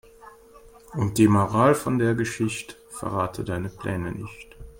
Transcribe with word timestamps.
Und 0.95 1.19
die 1.19 1.27
Moral 1.27 1.75
von 1.75 1.99
der 1.99 2.15
Geschicht': 2.15 2.75
Verrate 2.89 3.43
deine 3.43 3.69
Pläne 3.69 4.11
nicht. 4.11 4.57